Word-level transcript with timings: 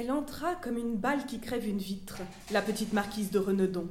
Elle 0.00 0.12
entra 0.12 0.54
comme 0.54 0.78
une 0.78 0.96
balle 0.96 1.26
qui 1.26 1.40
crève 1.40 1.68
une 1.68 1.76
vitre, 1.76 2.22
la 2.52 2.62
petite 2.62 2.94
marquise 2.94 3.30
de 3.30 3.38
Renedon. 3.38 3.86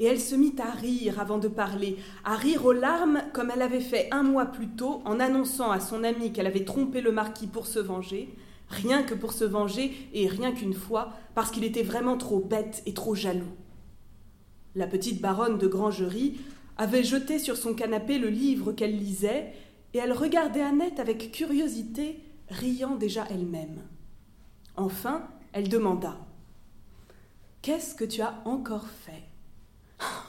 Et 0.00 0.06
elle 0.06 0.18
se 0.18 0.34
mit 0.34 0.56
à 0.58 0.72
rire 0.72 1.20
avant 1.20 1.38
de 1.38 1.46
parler, 1.46 1.96
à 2.24 2.34
rire 2.34 2.64
aux 2.64 2.72
larmes 2.72 3.22
comme 3.32 3.52
elle 3.52 3.62
avait 3.62 3.78
fait 3.78 4.08
un 4.10 4.24
mois 4.24 4.46
plus 4.46 4.66
tôt 4.66 5.00
en 5.04 5.20
annonçant 5.20 5.70
à 5.70 5.78
son 5.78 6.02
amie 6.02 6.32
qu'elle 6.32 6.48
avait 6.48 6.64
trompé 6.64 7.00
le 7.00 7.12
marquis 7.12 7.46
pour 7.46 7.68
se 7.68 7.78
venger, 7.78 8.34
rien 8.68 9.04
que 9.04 9.14
pour 9.14 9.32
se 9.32 9.44
venger 9.44 9.92
et 10.12 10.26
rien 10.26 10.50
qu'une 10.50 10.74
fois, 10.74 11.12
parce 11.36 11.52
qu'il 11.52 11.62
était 11.62 11.84
vraiment 11.84 12.16
trop 12.16 12.40
bête 12.40 12.82
et 12.84 12.92
trop 12.92 13.14
jaloux. 13.14 13.54
La 14.74 14.88
petite 14.88 15.20
baronne 15.20 15.58
de 15.58 15.68
Grangerie 15.68 16.40
avait 16.78 17.04
jeté 17.04 17.38
sur 17.38 17.56
son 17.56 17.74
canapé 17.74 18.18
le 18.18 18.28
livre 18.28 18.72
qu'elle 18.72 18.98
lisait, 18.98 19.52
et 19.94 19.98
elle 19.98 20.12
regardait 20.12 20.62
Annette 20.62 20.98
avec 20.98 21.30
curiosité, 21.30 22.24
riant 22.48 22.96
déjà 22.96 23.24
elle-même. 23.30 23.84
Enfin, 24.78 25.28
elle 25.52 25.68
demanda 25.68 26.16
Qu'est-ce 27.62 27.96
que 27.96 28.04
tu 28.04 28.22
as 28.22 28.34
encore 28.44 28.86
fait? 28.86 29.24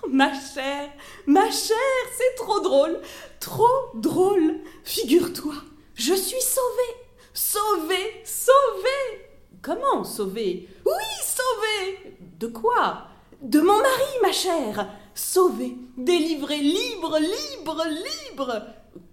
Ma 0.10 0.34
chère, 0.34 0.90
ma 1.28 1.52
chère, 1.52 2.08
c'est 2.18 2.36
trop 2.36 2.60
drôle, 2.60 3.00
trop 3.40 3.92
drôle. 3.94 4.62
Figure-toi, 4.84 5.54
je 5.94 6.16
suis 6.16 6.42
sauvée, 6.42 6.96
sauvée, 7.32 8.24
sauvée. 8.26 9.30
Comment 9.62 10.04
sauvée? 10.04 10.68
Oui, 10.84 11.04
sauvée. 11.24 12.18
De 12.40 12.48
quoi? 12.48 13.04
De 13.44 13.62
mon 13.62 13.78
mari, 13.78 14.12
ma 14.24 14.32
chère. 14.32 14.90
Sauvée, 15.14 15.78
délivrée, 15.96 16.58
libre, 16.58 17.20
libre, 17.20 17.84
libre. 17.86 18.64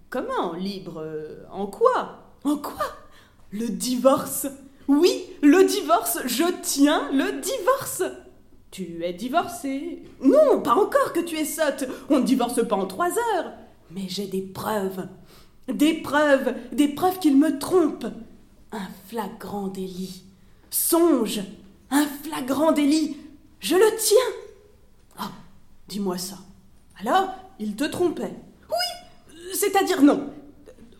Comment 0.09 0.53
libre? 0.53 1.05
En 1.51 1.67
quoi? 1.67 2.23
En 2.43 2.57
quoi? 2.57 2.85
Le 3.51 3.69
divorce. 3.69 4.47
Oui, 4.87 5.25
le 5.41 5.63
divorce. 5.63 6.19
Je 6.25 6.43
tiens 6.61 7.09
le 7.11 7.41
divorce. 7.41 8.03
Tu 8.71 9.03
es 9.03 9.13
divorcée 9.13 10.03
Non, 10.21 10.61
pas 10.61 10.75
encore 10.75 11.13
que 11.13 11.19
tu 11.19 11.37
es 11.37 11.45
sotte. 11.45 11.85
On 12.09 12.19
ne 12.19 12.25
divorce 12.25 12.65
pas 12.67 12.75
en 12.75 12.85
trois 12.85 13.09
heures. 13.09 13.51
Mais 13.91 14.05
j'ai 14.07 14.27
des 14.27 14.41
preuves. 14.41 15.07
Des 15.67 15.95
preuves, 15.95 16.53
des 16.71 16.87
preuves 16.87 17.19
qu'il 17.19 17.37
me 17.37 17.59
trompe. 17.59 18.05
Un 18.71 18.87
flagrant 19.07 19.67
délit. 19.67 20.23
Songe, 20.69 21.41
un 21.89 22.05
flagrant 22.23 22.71
délit. 22.71 23.17
Je 23.59 23.75
le 23.75 23.97
tiens. 23.97 24.17
Ah, 25.17 25.31
dis-moi 25.87 26.17
ça. 26.17 26.37
Alors, 26.99 27.29
il 27.59 27.75
te 27.75 27.85
trompait 27.85 28.35
Oui, 28.69 29.53
c'est-à-dire 29.53 30.01
non. 30.01 30.29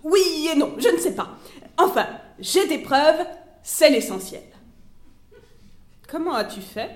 Oui 0.03 0.49
et 0.51 0.55
non, 0.57 0.73
je 0.77 0.89
ne 0.89 0.97
sais 0.97 1.15
pas. 1.15 1.37
Enfin, 1.77 2.07
j'ai 2.39 2.67
des 2.67 2.79
preuves, 2.79 3.25
c'est 3.69 3.89
l'essentiel. 3.89 4.43
Comment 6.07 6.35
as-tu 6.35 6.61
fait? 6.61 6.89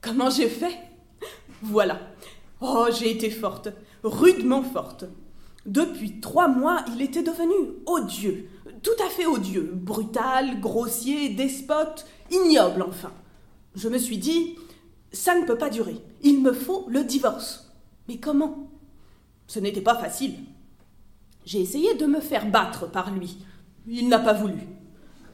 Comment 0.00 0.30
j'ai 0.30 0.48
fait? 0.48 0.78
Voilà. 1.62 1.98
Oh, 2.60 2.86
j'ai 2.96 3.10
été 3.10 3.28
forte, 3.28 3.70
rudement 4.04 4.62
forte. 4.62 5.04
Depuis 5.66 6.20
trois 6.20 6.46
mois, 6.46 6.84
il 6.94 7.02
était 7.02 7.24
devenu 7.24 7.54
odieux, 7.86 8.48
tout 8.84 8.94
à 9.04 9.10
fait 9.10 9.26
odieux, 9.26 9.68
brutal, 9.74 10.60
grossier, 10.60 11.30
despote, 11.30 12.06
ignoble 12.30 12.82
enfin. 12.82 13.12
Je 13.74 13.88
me 13.88 13.98
suis 13.98 14.18
dit, 14.18 14.56
ça 15.10 15.36
ne 15.36 15.44
peut 15.44 15.58
pas 15.58 15.70
durer, 15.70 15.96
il 16.22 16.40
me 16.40 16.52
faut 16.52 16.86
le 16.88 17.02
divorce. 17.02 17.74
Mais 18.06 18.18
comment? 18.18 18.70
Ce 19.48 19.58
n'était 19.58 19.80
pas 19.80 19.96
facile. 19.96 20.36
J'ai 21.44 21.60
essayé 21.60 21.96
de 21.96 22.06
me 22.06 22.20
faire 22.20 22.48
battre 22.48 22.88
par 22.88 23.10
lui. 23.10 23.38
Il 23.88 24.08
n'a 24.08 24.20
pas 24.20 24.34
voulu. 24.34 24.75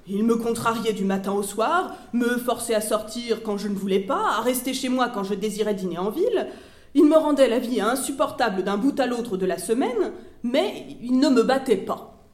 Il 0.07 0.25
me 0.25 0.37
contrariait 0.37 0.93
du 0.93 1.05
matin 1.05 1.33
au 1.33 1.43
soir, 1.43 1.95
me 2.13 2.37
forçait 2.39 2.75
à 2.75 2.81
sortir 2.81 3.43
quand 3.43 3.57
je 3.57 3.69
ne 3.69 3.75
voulais 3.75 4.01
pas, 4.01 4.37
à 4.37 4.41
rester 4.41 4.75
chez 4.75 4.89
moi 4.89 5.09
quand 5.09 5.23
je 5.23 5.35
désirais 5.35 5.75
dîner 5.75 5.99
en 5.99 6.11
ville. 6.11 6.49
Il 6.95 7.05
me 7.05 7.17
rendait 7.17 7.49
la 7.49 7.59
vie 7.59 7.81
insupportable 7.81 8.65
d'un 8.65 8.77
bout 8.77 8.99
à 8.99 9.07
l'autre 9.07 9.37
de 9.37 9.47
la 9.47 9.59
semaine, 9.59 10.13
mais 10.43 10.87
il 11.01 11.19
ne 11.19 11.29
me 11.29 11.43
battait 11.43 11.77
pas. 11.77 12.27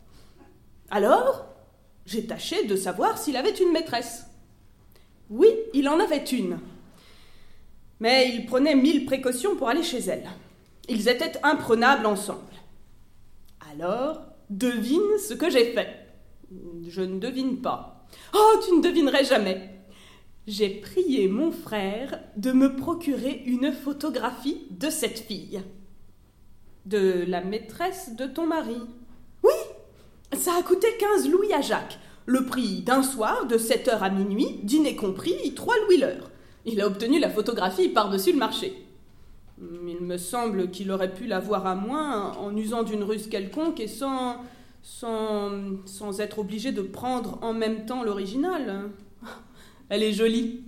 Alors, 0.90 1.46
j'ai 2.06 2.26
tâché 2.26 2.64
de 2.64 2.74
savoir 2.74 3.18
s'il 3.18 3.36
avait 3.36 3.50
une 3.50 3.72
maîtresse. 3.72 4.24
Oui, 5.28 5.48
il 5.74 5.88
en 5.88 6.00
avait 6.00 6.24
une. 6.24 6.58
Mais 8.00 8.30
il 8.34 8.46
prenait 8.46 8.74
mille 8.74 9.04
précautions 9.04 9.56
pour 9.56 9.68
aller 9.68 9.82
chez 9.82 9.98
elle. 9.98 10.28
Ils 10.88 11.08
étaient 11.08 11.38
imprenables 11.42 12.06
ensemble. 12.06 12.40
Alors, 13.72 14.22
devine 14.48 15.18
ce 15.28 15.34
que 15.34 15.50
j'ai 15.50 15.72
fait. 15.72 16.07
Je 16.88 17.02
ne 17.02 17.18
devine 17.18 17.60
pas. 17.60 18.06
Oh, 18.34 18.60
tu 18.64 18.74
ne 18.76 18.82
devinerais 18.82 19.24
jamais. 19.24 19.70
J'ai 20.46 20.70
prié 20.70 21.28
mon 21.28 21.50
frère 21.50 22.20
de 22.36 22.52
me 22.52 22.74
procurer 22.74 23.42
une 23.44 23.72
photographie 23.72 24.62
de 24.70 24.88
cette 24.88 25.18
fille. 25.18 25.60
De 26.86 27.24
la 27.28 27.42
maîtresse 27.42 28.16
de 28.16 28.24
ton 28.26 28.46
mari. 28.46 28.80
Oui, 29.44 29.52
ça 30.32 30.54
a 30.58 30.62
coûté 30.62 30.88
15 30.98 31.28
louis 31.28 31.52
à 31.52 31.60
Jacques. 31.60 31.98
Le 32.24 32.46
prix 32.46 32.80
d'un 32.80 33.02
soir, 33.02 33.46
de 33.46 33.58
7 33.58 33.88
heures 33.88 34.02
à 34.02 34.10
minuit, 34.10 34.60
dîner 34.62 34.96
compris, 34.96 35.52
3 35.54 35.74
louis 35.84 35.98
l'heure. 35.98 36.30
Il 36.64 36.80
a 36.80 36.86
obtenu 36.86 37.18
la 37.18 37.30
photographie 37.30 37.88
par-dessus 37.88 38.32
le 38.32 38.38
marché. 38.38 38.86
Il 39.60 40.00
me 40.00 40.16
semble 40.16 40.70
qu'il 40.70 40.90
aurait 40.90 41.12
pu 41.12 41.26
l'avoir 41.26 41.66
à 41.66 41.74
moins 41.74 42.32
en 42.38 42.56
usant 42.56 42.84
d'une 42.84 43.02
ruse 43.02 43.28
quelconque 43.28 43.80
et 43.80 43.88
sans 43.88 44.36
sans, 44.88 46.20
être 46.20 46.38
obligé 46.38 46.72
de 46.72 46.80
prendre 46.80 47.38
en 47.42 47.52
même 47.52 47.84
temps 47.84 48.02
l'original. 48.02 48.90
Elle 49.90 50.02
est 50.02 50.12
jolie. 50.12 50.64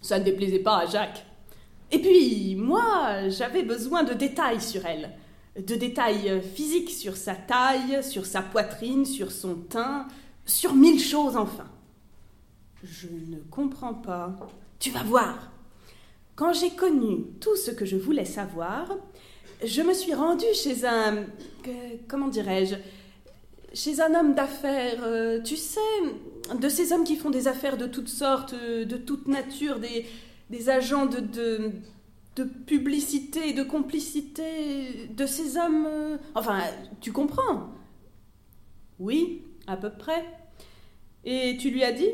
Ça 0.00 0.18
ne 0.18 0.24
déplaisait 0.24 0.60
pas 0.60 0.78
à 0.78 0.86
Jacques. 0.86 1.26
Et 1.90 2.00
puis, 2.00 2.56
moi, 2.56 3.28
j'avais 3.28 3.62
besoin 3.62 4.02
de 4.02 4.14
détails 4.14 4.60
sur 4.60 4.86
elle. 4.86 5.10
De 5.56 5.74
détails 5.74 6.40
physiques 6.54 6.90
sur 6.90 7.16
sa 7.16 7.34
taille, 7.34 8.02
sur 8.02 8.24
sa 8.24 8.40
poitrine, 8.40 9.04
sur 9.04 9.30
son 9.30 9.56
teint, 9.56 10.06
sur 10.46 10.74
mille 10.74 11.00
choses 11.00 11.36
enfin. 11.36 11.68
Je 12.82 13.08
ne 13.08 13.40
comprends 13.50 13.94
pas. 13.94 14.36
Tu 14.78 14.90
vas 14.90 15.02
voir. 15.02 15.50
Quand 16.34 16.54
j'ai 16.54 16.70
connu 16.70 17.26
tout 17.40 17.56
ce 17.56 17.70
que 17.70 17.84
je 17.84 17.96
voulais 17.96 18.24
savoir, 18.24 18.88
je 19.62 19.82
me 19.82 19.92
suis 19.92 20.14
rendue 20.14 20.54
chez 20.54 20.86
un... 20.86 21.26
comment 22.08 22.28
dirais-je 22.28 22.76
chez 23.72 24.00
un 24.00 24.14
homme 24.14 24.34
d'affaires, 24.34 25.00
euh, 25.02 25.40
tu 25.42 25.56
sais, 25.56 25.80
de 26.54 26.68
ces 26.68 26.92
hommes 26.92 27.04
qui 27.04 27.16
font 27.16 27.30
des 27.30 27.48
affaires 27.48 27.76
de 27.76 27.86
toutes 27.86 28.08
sortes, 28.08 28.54
euh, 28.54 28.84
de 28.84 28.96
toute 28.96 29.28
nature, 29.28 29.78
des, 29.78 30.68
agents 30.68 31.06
de, 31.06 31.20
de, 31.20 31.72
de, 32.36 32.44
publicité, 32.44 33.52
de 33.52 33.62
complicité, 33.62 35.08
de 35.08 35.26
ces 35.26 35.56
hommes... 35.56 35.86
Euh, 35.86 36.16
enfin, 36.34 36.60
tu 37.00 37.12
comprends? 37.12 37.70
Oui, 38.98 39.42
à 39.66 39.76
peu 39.76 39.90
près. 39.90 40.24
Et 41.24 41.56
tu 41.58 41.70
lui 41.70 41.84
as 41.84 41.92
dit? 41.92 42.10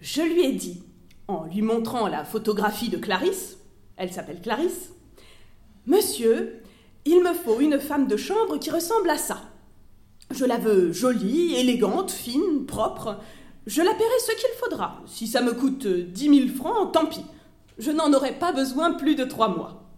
Je 0.00 0.22
lui 0.22 0.44
ai 0.44 0.52
dit, 0.52 0.82
en 1.28 1.44
lui 1.44 1.62
montrant 1.62 2.08
la 2.08 2.24
photographie 2.24 2.88
de 2.88 2.96
Clarisse, 2.96 3.58
elle 3.96 4.12
s'appelle 4.12 4.40
Clarisse, 4.40 4.92
Monsieur, 5.86 6.62
il 7.04 7.22
me 7.22 7.34
faut 7.34 7.60
une 7.60 7.78
femme 7.78 8.06
de 8.06 8.16
chambre 8.16 8.58
qui 8.58 8.70
ressemble 8.70 9.10
à 9.10 9.18
ça. 9.18 9.51
Je 10.42 10.48
la 10.48 10.58
veux 10.58 10.90
jolie, 10.90 11.54
élégante, 11.54 12.10
fine, 12.10 12.66
propre. 12.66 13.20
Je 13.64 13.80
la 13.80 13.94
paierai 13.94 14.18
ce 14.26 14.32
qu'il 14.32 14.50
faudra. 14.58 15.00
Si 15.06 15.28
ça 15.28 15.40
me 15.40 15.52
coûte 15.52 15.86
dix 15.86 16.28
mille 16.28 16.50
francs, 16.52 16.92
tant 16.92 17.06
pis. 17.06 17.24
Je 17.78 17.92
n'en 17.92 18.12
aurai 18.12 18.32
pas 18.32 18.50
besoin 18.50 18.94
plus 18.94 19.14
de 19.14 19.22
trois 19.22 19.46
mois. 19.46 19.88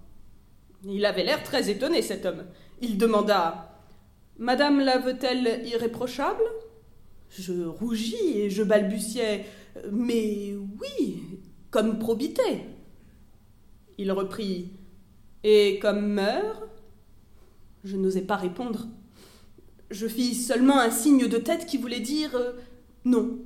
Il 0.85 1.07
avait 1.07 1.25
l'air 1.25 1.43
très 1.43 1.71
étonné, 1.71 2.03
cet 2.03 2.27
homme. 2.27 2.45
Il 2.83 2.99
demanda 2.99 3.81
Madame 4.39 4.81
la 4.81 4.99
veut-elle 4.99 5.67
irréprochable? 5.67 6.45
Je 7.31 7.65
rougis 7.65 8.37
et 8.39 8.51
je 8.51 8.63
balbutiai 8.63 9.47
Mais 9.93 10.55
oui, 10.79 11.23
comme 11.71 11.99
probité. 11.99 12.67
Il 13.97 14.13
reprit 14.13 14.73
Et 15.43 15.79
comme 15.79 16.07
meurt 16.07 16.69
Je 17.83 17.97
n'osais 17.97 18.27
pas 18.27 18.37
répondre. 18.37 18.89
Je 19.91 20.07
fis 20.07 20.35
seulement 20.35 20.79
un 20.79 20.91
signe 20.91 21.29
de 21.29 21.39
tête 21.39 21.67
qui 21.67 21.79
voulait 21.79 22.01
dire 22.01 22.35
euh, 22.35 22.53
non. 23.05 23.39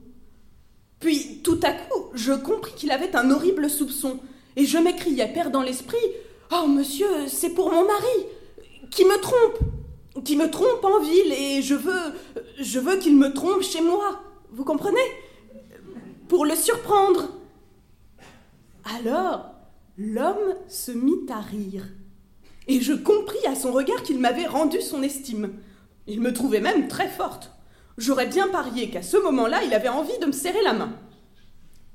Puis, 1.01 1.41
tout 1.45 1.61
à 1.63 1.73
coup, 1.73 2.07
je 2.15 2.33
compris 2.33 2.73
qu'il 2.75 2.91
avait 2.91 3.15
un 3.15 3.31
horrible 3.31 3.71
soupçon, 3.71 4.19
et 4.57 4.65
je 4.65 4.79
m'écriai, 4.79 5.29
perdant 5.33 5.63
l'esprit 5.63 5.97
Oh, 6.53 6.67
monsieur, 6.67 7.29
c'est 7.29 7.51
pour 7.51 7.71
mon 7.71 7.85
mari, 7.85 8.27
qui 8.91 9.05
me 9.05 9.21
trompe, 9.21 10.25
qui 10.25 10.37
me 10.37 10.51
trompe 10.51 10.85
en 10.85 11.01
ville, 11.01 11.33
et 11.33 11.63
je 11.63 11.75
veux, 11.75 12.13
je 12.59 12.79
veux 12.81 12.97
qu'il 12.97 13.17
me 13.17 13.33
trompe 13.33 13.63
chez 13.63 13.81
moi. 13.81 14.23
Vous 14.51 14.65
comprenez 14.65 14.97
Pour 16.27 16.47
le 16.47 16.57
surprendre. 16.57 17.29
Alors, 18.97 19.51
l'homme 19.99 20.55
se 20.69 20.91
mit 20.91 21.27
à 21.29 21.41
rire, 21.41 21.87
et 22.67 22.81
je 22.81 22.95
compris 22.95 23.47
à 23.47 23.55
son 23.55 23.73
regard 23.73 24.03
qu'il 24.03 24.19
m'avait 24.19 24.47
rendu 24.47 24.81
son 24.81 25.03
estime. 25.03 25.53
Il 26.09 26.23
me 26.23 26.33
trouvait 26.33 26.61
même 26.61 26.89
très 26.89 27.07
forte. 27.07 27.53
J'aurais 27.99 28.27
bien 28.27 28.49
parié 28.49 28.89
qu'à 28.89 29.03
ce 29.03 29.19
moment-là, 29.19 29.63
il 29.63 29.75
avait 29.75 29.89
envie 29.89 30.19
de 30.21 30.27
me 30.27 30.33
serrer 30.33 30.63
la 30.63 30.73
main. 30.73 30.93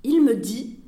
Il 0.04 0.21
me 0.21 0.36
dit 0.36 0.80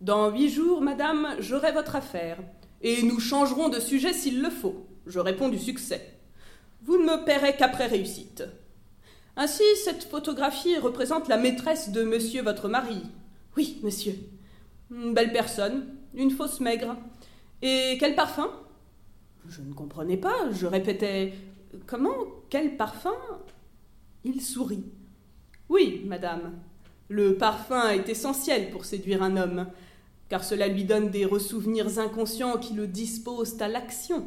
Dans 0.00 0.30
huit 0.30 0.48
jours, 0.48 0.80
madame, 0.80 1.34
j'aurai 1.40 1.72
votre 1.72 1.96
affaire, 1.96 2.38
et 2.80 3.02
nous 3.02 3.18
changerons 3.18 3.68
de 3.68 3.80
sujet 3.80 4.12
s'il 4.12 4.40
le 4.40 4.50
faut. 4.50 4.86
Je 5.06 5.18
réponds 5.18 5.48
du 5.48 5.58
succès. 5.58 6.14
Vous 6.82 6.96
ne 6.96 7.04
me 7.04 7.24
paierez 7.24 7.56
qu'après 7.56 7.86
réussite. 7.86 8.44
Ainsi, 9.36 9.64
cette 9.84 10.04
photographie 10.04 10.78
représente 10.78 11.26
la 11.28 11.38
maîtresse 11.38 11.90
de 11.90 12.04
monsieur 12.04 12.42
votre 12.42 12.68
mari. 12.68 13.02
Oui, 13.56 13.80
monsieur. 13.82 14.14
Une 14.92 15.12
belle 15.12 15.32
personne, 15.32 15.86
une 16.14 16.30
fausse 16.30 16.60
maigre. 16.60 16.96
Et 17.62 17.96
quel 17.98 18.14
parfum? 18.14 18.48
Je 19.48 19.60
ne 19.62 19.72
comprenais 19.72 20.16
pas, 20.16 20.52
je 20.52 20.66
répétais 20.66 21.32
Comment 21.86 22.16
Quel 22.50 22.76
parfum 22.76 23.14
Il 24.24 24.40
sourit. 24.40 24.84
Oui, 25.68 26.02
madame. 26.06 26.58
Le 27.08 27.36
parfum 27.36 27.90
est 27.90 28.08
essentiel 28.08 28.70
pour 28.70 28.84
séduire 28.84 29.22
un 29.22 29.36
homme, 29.36 29.66
car 30.28 30.44
cela 30.44 30.68
lui 30.68 30.84
donne 30.84 31.10
des 31.10 31.24
ressouvenirs 31.24 31.98
inconscients 31.98 32.58
qui 32.58 32.74
le 32.74 32.86
disposent 32.86 33.60
à 33.60 33.68
l'action. 33.68 34.26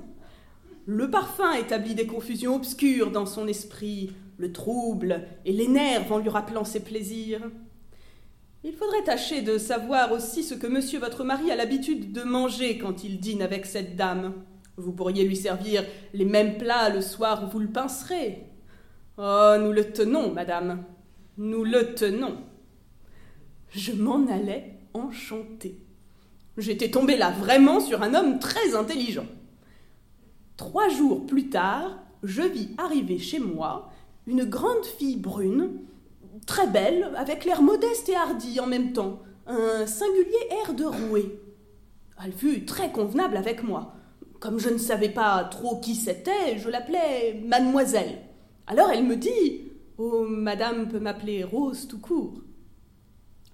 Le 0.85 1.09
parfum 1.09 1.53
établit 1.53 1.93
des 1.93 2.07
confusions 2.07 2.55
obscures 2.55 3.11
dans 3.11 3.27
son 3.27 3.47
esprit, 3.47 4.11
le 4.37 4.51
trouble 4.51 5.27
et 5.45 5.51
l'énerve 5.51 6.11
en 6.11 6.17
lui 6.17 6.29
rappelant 6.29 6.63
ses 6.63 6.79
plaisirs. 6.79 7.41
Il 8.63 8.73
faudrait 8.73 9.03
tâcher 9.03 9.41
de 9.41 9.57
savoir 9.57 10.11
aussi 10.11 10.43
ce 10.43 10.55
que 10.55 10.67
monsieur 10.67 10.99
votre 10.99 11.23
mari 11.23 11.51
a 11.51 11.55
l'habitude 11.55 12.11
de 12.11 12.23
manger 12.23 12.77
quand 12.77 13.03
il 13.03 13.19
dîne 13.19 13.41
avec 13.41 13.65
cette 13.65 13.95
dame. 13.95 14.33
Vous 14.77 14.91
pourriez 14.91 15.25
lui 15.25 15.35
servir 15.35 15.83
les 16.13 16.25
mêmes 16.25 16.57
plats 16.57 16.89
le 16.89 17.01
soir 17.01 17.43
où 17.43 17.51
vous 17.51 17.59
le 17.59 17.67
pincerez. 17.67 18.43
Oh, 19.17 19.55
nous 19.59 19.71
le 19.71 19.91
tenons, 19.91 20.33
madame. 20.33 20.83
Nous 21.37 21.63
le 21.63 21.93
tenons. 21.93 22.37
Je 23.69 23.91
m'en 23.93 24.27
allais 24.27 24.79
enchantée. 24.93 25.77
J'étais 26.57 26.91
tombée 26.91 27.17
là 27.17 27.31
vraiment 27.31 27.79
sur 27.79 28.01
un 28.01 28.13
homme 28.13 28.39
très 28.39 28.75
intelligent. 28.75 29.25
Trois 30.57 30.89
jours 30.89 31.25
plus 31.25 31.49
tard, 31.49 31.99
je 32.23 32.41
vis 32.41 32.69
arriver 32.77 33.17
chez 33.17 33.39
moi 33.39 33.89
une 34.27 34.43
grande 34.43 34.85
fille 34.85 35.15
brune, 35.15 35.79
très 36.45 36.67
belle, 36.67 37.11
avec 37.15 37.45
l'air 37.45 37.61
modeste 37.61 38.09
et 38.09 38.15
hardi 38.15 38.59
en 38.59 38.67
même 38.67 38.93
temps, 38.93 39.19
un 39.47 39.85
singulier 39.85 40.47
air 40.63 40.73
de 40.73 40.85
rouée. 40.85 41.39
Elle 42.23 42.33
fut 42.33 42.65
très 42.65 42.91
convenable 42.91 43.37
avec 43.37 43.63
moi. 43.63 43.95
Comme 44.41 44.59
je 44.59 44.69
ne 44.69 44.79
savais 44.79 45.09
pas 45.09 45.43
trop 45.43 45.79
qui 45.79 45.93
c'était, 45.93 46.57
je 46.57 46.67
l'appelais 46.67 47.39
mademoiselle. 47.45 48.17
Alors 48.65 48.89
elle 48.89 49.05
me 49.05 49.15
dit 49.15 49.71
Oh, 49.99 50.25
madame 50.27 50.89
peut 50.89 50.99
m'appeler 50.99 51.43
Rose 51.43 51.87
tout 51.87 51.99
court. 51.99 52.33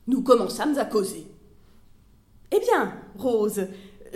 Nous 0.08 0.24
commençâmes 0.24 0.78
à 0.78 0.86
causer. 0.86 1.28
Eh 2.54 2.60
bien, 2.62 2.94
Rose, 3.18 3.68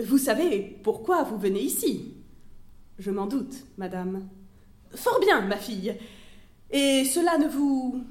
vous 0.02 0.16
savez 0.16 0.80
pourquoi 0.82 1.24
vous 1.24 1.36
venez 1.36 1.60
ici? 1.60 2.14
Je 2.98 3.10
m'en 3.10 3.26
doute, 3.26 3.66
madame. 3.76 4.26
Fort 4.94 5.20
bien, 5.20 5.42
ma 5.42 5.58
fille. 5.58 5.94
Et 6.70 7.04
cela 7.04 7.36
ne 7.36 7.48
vous 7.48 8.02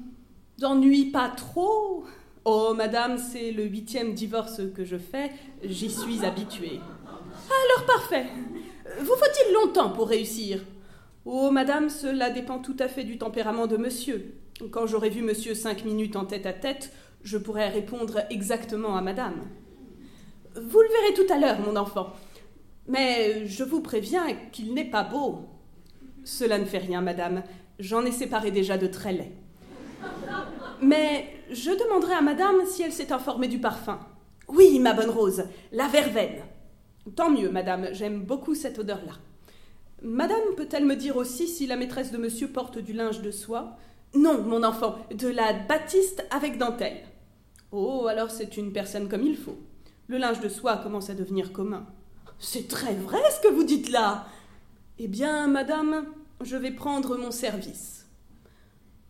ennuie 0.62 1.06
pas 1.06 1.30
trop? 1.30 2.04
Oh, 2.44 2.74
madame, 2.76 3.18
c'est 3.18 3.50
le 3.50 3.64
huitième 3.64 4.14
divorce 4.14 4.60
que 4.72 4.84
je 4.84 4.98
fais, 4.98 5.32
j'y 5.64 5.90
suis 5.90 6.24
habituée. 6.24 6.78
Alors 7.32 7.86
parfait. 7.86 8.26
Vous 9.00 9.16
faut-il 9.16 9.54
longtemps 9.54 9.90
pour 9.90 10.08
réussir? 10.08 10.60
Oh, 11.24 11.50
madame, 11.50 11.88
cela 11.88 12.30
dépend 12.30 12.58
tout 12.58 12.76
à 12.78 12.88
fait 12.88 13.04
du 13.04 13.18
tempérament 13.18 13.66
de 13.66 13.76
monsieur. 13.76 14.34
Quand 14.70 14.86
j'aurai 14.86 15.08
vu 15.10 15.22
monsieur 15.22 15.54
cinq 15.54 15.84
minutes 15.84 16.16
en 16.16 16.24
tête 16.24 16.46
à 16.46 16.52
tête, 16.52 16.92
je 17.22 17.38
pourrai 17.38 17.68
répondre 17.68 18.20
exactement 18.30 18.96
à 18.96 19.00
madame. 19.00 19.48
Vous 20.54 20.80
le 20.80 20.88
verrez 20.88 21.14
tout 21.14 21.32
à 21.32 21.38
l'heure, 21.38 21.60
mon 21.60 21.76
enfant. 21.76 22.12
Mais 22.86 23.46
je 23.46 23.64
vous 23.64 23.80
préviens 23.80 24.26
qu'il 24.50 24.74
n'est 24.74 24.90
pas 24.90 25.04
beau. 25.04 25.46
Cela 26.24 26.58
ne 26.58 26.64
fait 26.64 26.78
rien, 26.78 27.00
madame. 27.00 27.42
J'en 27.78 28.04
ai 28.04 28.12
séparé 28.12 28.50
déjà 28.50 28.76
de 28.76 28.86
très 28.86 29.12
laid. 29.12 29.32
Mais 30.80 31.26
je 31.50 31.70
demanderai 31.70 32.14
à 32.14 32.20
madame 32.20 32.66
si 32.66 32.82
elle 32.82 32.92
s'est 32.92 33.12
informée 33.12 33.48
du 33.48 33.60
parfum. 33.60 34.00
Oui, 34.48 34.80
ma 34.80 34.92
bonne 34.92 35.10
Rose, 35.10 35.44
la 35.70 35.86
verveine. 35.86 36.42
Tant 37.16 37.30
mieux, 37.30 37.50
madame, 37.50 37.88
j'aime 37.92 38.22
beaucoup 38.22 38.54
cette 38.54 38.78
odeur-là. 38.78 39.14
Madame 40.02 40.54
peut-elle 40.56 40.84
me 40.84 40.96
dire 40.96 41.16
aussi 41.16 41.48
si 41.48 41.66
la 41.66 41.76
maîtresse 41.76 42.12
de 42.12 42.18
monsieur 42.18 42.48
porte 42.48 42.78
du 42.78 42.92
linge 42.92 43.22
de 43.22 43.30
soie? 43.30 43.76
Non, 44.14 44.42
mon 44.42 44.62
enfant, 44.62 44.96
de 45.14 45.28
la 45.28 45.52
batiste 45.52 46.24
avec 46.30 46.58
dentelle. 46.58 47.02
Oh, 47.70 48.06
alors 48.08 48.30
c'est 48.30 48.56
une 48.56 48.72
personne 48.72 49.08
comme 49.08 49.22
il 49.22 49.36
faut. 49.36 49.58
Le 50.08 50.18
linge 50.18 50.40
de 50.40 50.48
soie 50.48 50.76
commence 50.76 51.10
à 51.10 51.14
devenir 51.14 51.52
commun. 51.52 51.86
C'est 52.38 52.68
très 52.68 52.94
vrai 52.94 53.20
ce 53.30 53.40
que 53.46 53.52
vous 53.52 53.64
dites 53.64 53.90
là. 53.90 54.26
Eh 54.98 55.08
bien, 55.08 55.46
madame, 55.46 56.04
je 56.42 56.56
vais 56.56 56.72
prendre 56.72 57.16
mon 57.16 57.30
service. 57.30 58.06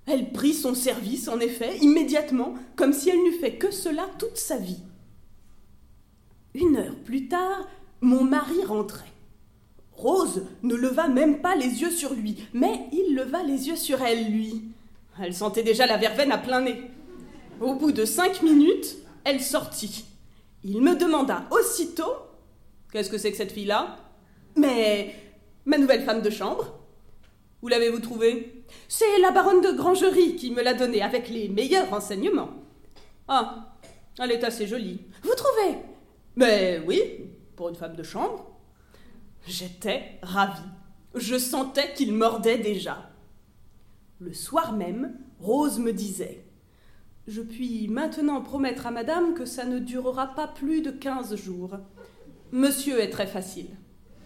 Elle 0.06 0.32
prit 0.32 0.54
son 0.54 0.74
service, 0.74 1.28
en 1.28 1.40
effet, 1.40 1.78
immédiatement, 1.78 2.54
comme 2.76 2.92
si 2.92 3.10
elle 3.10 3.22
n'eût 3.22 3.38
fait 3.38 3.56
que 3.56 3.70
cela 3.70 4.08
toute 4.18 4.36
sa 4.36 4.58
vie. 4.58 4.82
Une 6.54 6.76
heure 6.76 6.96
plus 7.04 7.28
tard, 7.28 7.66
mon 8.02 8.24
mari 8.24 8.62
rentrait. 8.66 9.06
Rose 9.92 10.42
ne 10.62 10.74
leva 10.74 11.08
même 11.08 11.40
pas 11.40 11.54
les 11.54 11.80
yeux 11.80 11.90
sur 11.90 12.12
lui, 12.12 12.48
mais 12.52 12.86
il 12.92 13.14
leva 13.14 13.42
les 13.42 13.68
yeux 13.68 13.76
sur 13.76 14.02
elle, 14.02 14.30
lui. 14.30 14.62
Elle 15.20 15.34
sentait 15.34 15.62
déjà 15.62 15.86
la 15.86 15.96
verveine 15.96 16.32
à 16.32 16.38
plein 16.38 16.60
nez. 16.60 16.82
Au 17.60 17.74
bout 17.74 17.92
de 17.92 18.04
cinq 18.04 18.42
minutes, 18.42 18.96
elle 19.24 19.40
sortit. 19.40 20.04
Il 20.64 20.82
me 20.82 20.96
demanda 20.96 21.44
aussitôt 21.50 22.12
Qu'est-ce 22.92 23.08
que 23.08 23.16
c'est 23.16 23.30
que 23.30 23.38
cette 23.38 23.52
fille-là? 23.52 23.96
Mais 24.54 25.14
ma 25.64 25.78
nouvelle 25.78 26.02
femme 26.02 26.20
de 26.20 26.28
chambre? 26.28 26.78
Où 27.62 27.68
l'avez-vous 27.68 28.00
trouvée? 28.00 28.64
C'est 28.86 29.18
la 29.20 29.30
baronne 29.30 29.62
de 29.62 29.72
Grangerie 29.72 30.36
qui 30.36 30.50
me 30.50 30.62
l'a 30.62 30.74
donnée 30.74 31.00
avec 31.00 31.30
les 31.30 31.48
meilleurs 31.48 31.88
renseignements. 31.88 32.50
Ah, 33.28 33.72
elle 34.18 34.32
est 34.32 34.44
assez 34.44 34.66
jolie. 34.66 35.00
Vous 35.22 35.34
trouvez? 35.34 35.78
Mais 36.36 36.82
oui, 36.86 37.00
une 37.68 37.76
femme 37.76 37.96
de 37.96 38.02
chambre. 38.02 38.50
J'étais 39.46 40.18
ravie. 40.22 40.62
Je 41.14 41.36
sentais 41.36 41.92
qu'il 41.94 42.12
mordait 42.14 42.58
déjà. 42.58 43.10
Le 44.20 44.32
soir 44.32 44.72
même, 44.72 45.18
Rose 45.40 45.78
me 45.78 45.92
disait 45.92 46.44
Je 47.26 47.42
puis 47.42 47.88
maintenant 47.88 48.40
promettre 48.40 48.86
à 48.86 48.90
madame 48.90 49.34
que 49.34 49.44
ça 49.44 49.64
ne 49.64 49.78
durera 49.78 50.28
pas 50.28 50.46
plus 50.46 50.80
de 50.80 50.90
quinze 50.90 51.34
jours. 51.34 51.76
Monsieur 52.52 53.00
est 53.00 53.10
très 53.10 53.26
facile. 53.26 53.70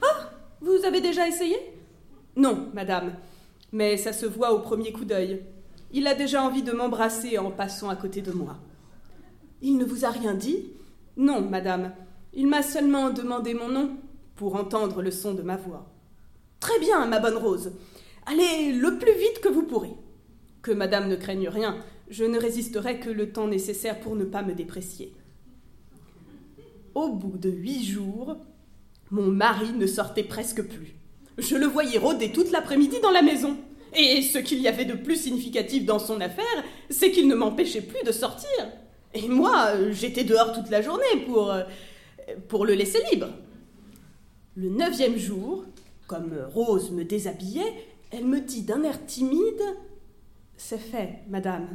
Ah 0.03 0.31
Vous 0.61 0.85
avez 0.85 1.01
déjà 1.01 1.27
essayé 1.27 1.57
Non, 2.37 2.69
madame. 2.75 3.15
Mais 3.73 3.97
ça 3.97 4.13
se 4.13 4.27
voit 4.27 4.53
au 4.53 4.61
premier 4.61 4.93
coup 4.93 5.05
d'œil. 5.05 5.43
Il 5.93 6.07
a 6.07 6.15
déjà 6.15 6.43
envie 6.43 6.63
de 6.63 6.73
m'embrasser 6.73 7.39
en 7.39 7.51
passant 7.51 7.89
à 7.89 7.97
côté 7.97 8.21
de 8.21 8.33
moi. 8.33 8.59
Il 9.63 9.79
ne 9.79 9.85
vous 9.85 10.05
a 10.05 10.11
rien 10.11 10.35
dit 10.35 10.67
Non, 11.17 11.41
madame. 11.41 11.93
Il 12.35 12.47
m'a 12.47 12.63
seulement 12.63 13.11
demandé 13.11 13.55
mon 13.55 13.69
nom 13.69 13.97
pour 14.37 14.57
entendre 14.57 15.03
le 15.03 15.11
son 15.11 15.35
de 15.35 15.43
ma 15.43 15.57
voix. 15.57 15.87
Très 16.61 16.79
bien, 16.79 17.07
ma 17.07 17.21
bonne 17.21 17.37
Rose. 17.37 17.73
Allez 18.27 18.73
le 18.73 18.99
plus 18.99 19.15
vite 19.15 19.41
que 19.41 19.49
vous 19.49 19.63
pourrez. 19.63 19.95
Que 20.63 20.73
madame 20.73 21.09
ne 21.09 21.17
craigne 21.17 21.49
rien, 21.49 21.77
je 22.09 22.25
ne 22.25 22.39
résisterai 22.39 22.99
que 22.99 23.11
le 23.11 23.33
temps 23.33 23.47
nécessaire 23.47 24.01
pour 24.01 24.17
ne 24.17 24.25
pas 24.25 24.43
me 24.43 24.55
déprécier. 24.55 25.15
Au 26.95 27.09
bout 27.11 27.39
de 27.39 27.51
huit 27.51 27.85
jours, 27.85 28.37
mon 29.11 29.27
mari 29.27 29.73
ne 29.73 29.87
sortait 29.87 30.25
presque 30.25 30.63
plus. 30.63 30.97
Je 31.39 31.57
le 31.57 31.67
voyais 31.67 31.99
rôder 31.99 32.33
toute 32.33 32.51
l'après-midi 32.51 33.01
dans 33.03 33.11
la 33.11 33.23
maison. 33.23 33.57
Et 33.95 34.23
ce 34.23 34.39
qu'il 34.39 34.61
y 34.61 34.69
avait 34.69 34.85
de 34.85 34.95
plus 34.95 35.17
significatif 35.17 35.85
dans 35.85 35.99
son 35.99 36.21
affaire, 36.21 36.65
c'est 36.91 37.11
qu'il 37.11 37.29
ne 37.29 37.35
m'empêchait 37.35 37.83
plus 37.83 38.03
de 38.05 38.13
sortir. 38.13 38.49
Et 39.15 39.29
moi, 39.29 39.73
j'étais 39.91 40.25
dehors 40.25 40.53
toute 40.53 40.71
la 40.71 40.83
journée 40.83 41.25
pour, 41.27 41.55
pour 42.49 42.67
le 42.67 42.75
laisser 42.75 42.99
libre. 43.13 43.29
Le 44.57 44.69
neuvième 44.69 45.17
jour, 45.17 45.65
comme 46.07 46.33
Rose 46.53 46.91
me 46.91 47.05
déshabillait, 47.05 47.75
elle 48.11 48.25
me 48.25 48.41
dit 48.41 48.63
d'un 48.63 48.83
air 48.83 49.05
timide 49.07 49.63
C'est 50.57 50.79
fait, 50.79 51.21
madame, 51.29 51.69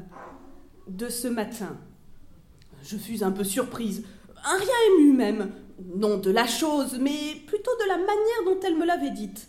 de 0.88 1.10
ce 1.10 1.28
matin. 1.28 1.78
Je 2.84 2.98
fus 2.98 3.24
un 3.24 3.32
peu 3.32 3.44
surprise 3.44 4.04
un 4.44 4.58
rien 4.58 4.98
ému 4.98 5.14
même. 5.14 5.52
Non 5.96 6.18
de 6.18 6.30
la 6.30 6.46
chose, 6.46 6.98
mais 7.00 7.36
plutôt 7.48 7.72
de 7.84 7.88
la 7.88 7.98
manière 7.98 8.44
dont 8.46 8.60
elle 8.64 8.78
me 8.78 8.86
l'avait 8.86 9.12
dite. 9.12 9.48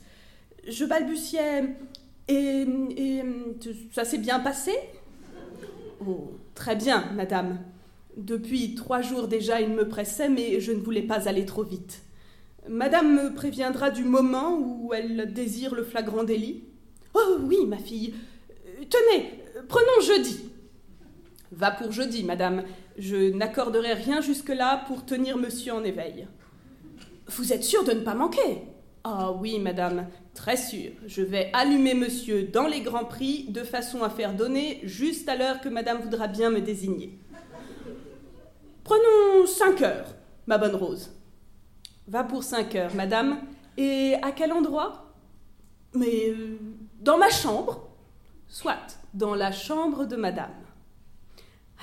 Je 0.67 0.85
balbutiais. 0.85 1.77
Et, 2.29 2.67
et 2.97 3.23
ça 3.93 4.05
s'est 4.05 4.19
bien 4.19 4.41
passé? 4.41 4.73
Oh, 6.07 6.33
très 6.55 6.77
bien, 6.77 7.11
madame. 7.15 7.59
Depuis 8.17 8.75
trois 8.75 9.01
jours 9.01 9.27
déjà, 9.27 9.61
il 9.61 9.71
me 9.71 9.89
pressait, 9.89 10.29
mais 10.29 10.61
je 10.61 10.73
ne 10.73 10.81
voulais 10.81 11.03
pas 11.03 11.29
aller 11.29 11.47
trop 11.47 11.65
vite. 11.65 12.03
Madame 12.69 13.15
me 13.15 13.35
préviendra 13.35 13.91
du 13.91 14.05
moment 14.05 14.59
où 14.59 14.93
elle 14.95 15.33
désire 15.33 15.75
le 15.75 15.83
flagrant 15.83 16.23
délit 16.23 16.65
Oh 17.15 17.39
oui, 17.43 17.67
ma 17.67 17.79
fille. 17.79 18.15
Tenez, 18.89 19.31
prenons 19.69 20.01
jeudi. 20.07 20.41
Va 21.51 21.71
pour 21.71 21.93
jeudi, 21.93 22.23
madame. 22.25 22.65
Je 22.99 23.31
n'accorderai 23.31 23.95
rien 23.95 24.21
jusque-là 24.21 24.85
pour 24.87 25.05
tenir 25.05 25.37
monsieur 25.37 25.73
en 25.73 25.85
éveil. 25.85 26.27
Vous 27.29 27.53
êtes 27.53 27.65
sûre 27.65 27.85
de 27.85 27.93
ne 27.93 28.01
pas 28.01 28.15
manquer? 28.15 28.63
Ah 29.05 29.33
oui, 29.33 29.59
madame, 29.59 30.07
très 30.35 30.57
sûr. 30.57 30.93
Je 31.07 31.23
vais 31.23 31.51
allumer 31.53 31.95
monsieur 31.95 32.45
dans 32.45 32.67
les 32.67 32.81
grands 32.81 33.05
prix 33.05 33.47
de 33.49 33.65
façon 33.65 34.03
à 34.03 34.11
faire 34.11 34.35
donner 34.35 34.81
juste 34.85 35.29
à 35.29 35.37
l'heure 35.37 35.61
que 35.61 35.69
madame 35.69 36.01
voudra 36.01 36.29
bien 36.29 36.51
me 36.51 36.61
désigner. 36.61 37.19
Prenons 38.93 39.47
cinq 39.47 39.81
heures, 39.81 40.15
ma 40.47 40.59
bonne 40.59 40.75
Rose. 40.75 41.13
Va 42.09 42.25
pour 42.25 42.43
cinq 42.43 42.75
heures, 42.75 42.95
madame. 42.95 43.41
Et 43.79 44.17
à 44.21 44.33
quel 44.33 44.53
endroit? 44.53 45.15
Mais 45.95 46.29
euh, 46.29 46.59
dans 47.01 47.17
ma 47.17 47.31
chambre. 47.31 47.89
Soit, 48.49 48.99
dans 49.15 49.35
la 49.35 49.51
chambre 49.51 50.05
de 50.05 50.17
madame. 50.17 50.53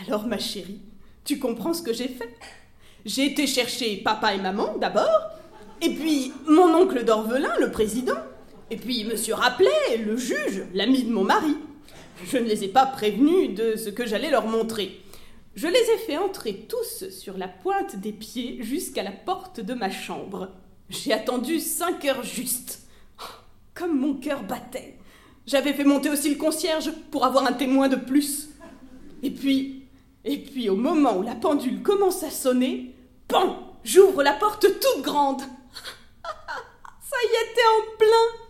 Alors, 0.05 0.27
ma 0.27 0.37
chérie, 0.37 0.81
tu 1.25 1.39
comprends 1.39 1.73
ce 1.73 1.81
que 1.81 1.93
j'ai 1.93 2.09
fait? 2.09 2.37
J'ai 3.05 3.25
été 3.25 3.47
chercher 3.47 3.97
papa 3.97 4.35
et 4.35 4.39
maman 4.39 4.77
d'abord, 4.77 5.31
et 5.81 5.95
puis 5.95 6.31
mon 6.47 6.75
oncle 6.75 7.03
d'Orvelin, 7.05 7.55
le 7.59 7.71
président, 7.71 8.21
et 8.69 8.77
puis 8.77 9.03
monsieur 9.03 9.33
Rappelet, 9.33 9.97
le 10.05 10.15
juge, 10.15 10.63
l'ami 10.75 11.05
de 11.05 11.11
mon 11.11 11.23
mari. 11.23 11.57
Je 12.25 12.37
ne 12.37 12.43
les 12.43 12.65
ai 12.65 12.67
pas 12.67 12.85
prévenus 12.85 13.55
de 13.55 13.77
ce 13.77 13.89
que 13.89 14.05
j'allais 14.05 14.29
leur 14.29 14.45
montrer. 14.45 15.01
Je 15.61 15.67
les 15.67 15.91
ai 15.91 15.97
fait 15.97 16.15
entrer 16.15 16.67
tous 16.69 17.09
sur 17.09 17.37
la 17.37 17.49
pointe 17.49 17.97
des 17.97 18.13
pieds 18.13 18.63
jusqu'à 18.63 19.03
la 19.03 19.11
porte 19.11 19.59
de 19.59 19.73
ma 19.73 19.89
chambre. 19.89 20.51
J'ai 20.87 21.11
attendu 21.11 21.59
cinq 21.59 22.05
heures 22.05 22.23
juste. 22.23 22.87
Oh, 23.21 23.25
comme 23.73 23.99
mon 23.99 24.13
cœur 24.13 24.41
battait. 24.43 24.97
J'avais 25.45 25.73
fait 25.73 25.83
monter 25.83 26.09
aussi 26.09 26.29
le 26.29 26.37
concierge 26.37 26.93
pour 27.11 27.25
avoir 27.25 27.45
un 27.45 27.51
témoin 27.51 27.89
de 27.89 27.97
plus. 27.97 28.51
Et 29.21 29.31
puis, 29.31 29.83
et 30.23 30.37
puis 30.37 30.69
au 30.69 30.77
moment 30.77 31.17
où 31.17 31.23
la 31.23 31.35
pendule 31.35 31.81
commence 31.81 32.23
à 32.23 32.31
sonner, 32.31 32.95
pan, 33.27 33.75
j'ouvre 33.83 34.23
la 34.23 34.35
porte 34.35 34.61
toute 34.61 35.03
grande. 35.03 35.41
Ça 37.01 37.17
y 37.21 37.51
était 37.51 37.67
en 37.67 37.97
plein. 37.97 38.45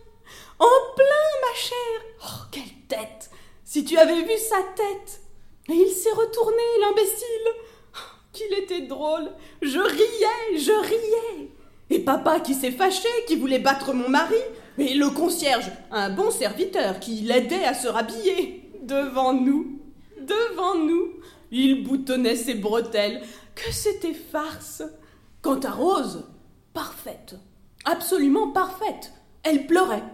En 0.60 0.94
plein, 0.94 1.48
ma 1.48 1.56
chère. 1.56 2.02
Oh, 2.22 2.46
quelle 2.52 2.86
tête. 2.86 3.30
Si 3.64 3.84
tu 3.84 3.98
avais 3.98 4.22
vu 4.22 4.38
sa 4.38 4.62
tête. 4.76 5.19
Et 5.70 5.74
il 5.74 5.90
s'est 5.90 6.12
retourné, 6.12 6.62
l'imbécile. 6.80 7.48
Qu'il 8.32 8.52
était 8.54 8.86
drôle. 8.86 9.30
Je 9.62 9.78
riais, 9.78 10.58
je 10.58 10.72
riais. 10.72 11.48
Et 11.90 12.00
papa 12.00 12.40
qui 12.40 12.54
s'est 12.54 12.70
fâché, 12.70 13.08
qui 13.26 13.36
voulait 13.36 13.58
battre 13.58 13.92
mon 13.92 14.08
mari. 14.08 14.36
Et 14.78 14.94
le 14.94 15.10
concierge, 15.10 15.70
un 15.90 16.10
bon 16.10 16.30
serviteur 16.30 17.00
qui 17.00 17.16
l'aidait 17.16 17.64
à 17.64 17.74
se 17.74 17.88
rhabiller. 17.88 18.70
Devant 18.82 19.32
nous, 19.32 19.80
devant 20.20 20.76
nous, 20.76 21.12
il 21.50 21.84
boutonnait 21.84 22.36
ses 22.36 22.54
bretelles. 22.54 23.22
Que 23.54 23.72
c'était 23.72 24.14
farce. 24.14 24.82
Quant 25.42 25.60
à 25.60 25.70
Rose, 25.70 26.24
parfaite. 26.72 27.34
Absolument 27.84 28.48
parfaite. 28.52 29.12
Elle 29.42 29.66
pleurait. 29.66 30.04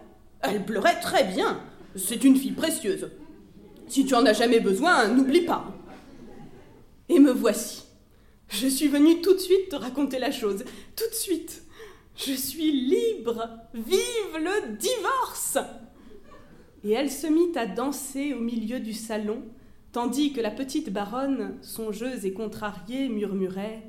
Elle 0.40 0.64
pleurait 0.64 1.00
très 1.00 1.25
bien. 1.25 1.60
C'est 1.96 2.25
une 2.25 2.36
fille 2.36 2.52
précieuse. 2.52 3.10
Si 3.88 4.04
tu 4.04 4.14
en 4.14 4.26
as 4.26 4.32
jamais 4.32 4.60
besoin, 4.60 5.08
n'oublie 5.08 5.42
pas. 5.42 5.72
Et 7.08 7.18
me 7.18 7.30
voici. 7.30 7.84
Je 8.48 8.66
suis 8.66 8.88
venue 8.88 9.20
tout 9.20 9.34
de 9.34 9.38
suite 9.38 9.68
te 9.70 9.76
raconter 9.76 10.18
la 10.18 10.30
chose. 10.30 10.64
Tout 10.96 11.08
de 11.08 11.14
suite. 11.14 11.62
Je 12.16 12.32
suis 12.32 12.72
libre. 12.72 13.48
Vive 13.74 14.36
le 14.38 14.76
divorce. 14.76 15.58
Et 16.84 16.92
elle 16.92 17.10
se 17.10 17.26
mit 17.26 17.56
à 17.56 17.66
danser 17.66 18.32
au 18.32 18.40
milieu 18.40 18.80
du 18.80 18.92
salon, 18.92 19.42
tandis 19.92 20.32
que 20.32 20.40
la 20.40 20.50
petite 20.50 20.92
baronne, 20.92 21.56
songeuse 21.60 22.24
et 22.24 22.32
contrariée, 22.32 23.08
murmurait 23.08 23.82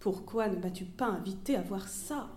Pourquoi 0.00 0.48
ne 0.48 0.56
m'as-tu 0.56 0.84
pas 0.84 1.06
invité 1.06 1.54
à 1.56 1.62
voir 1.62 1.88
ça? 1.88 2.28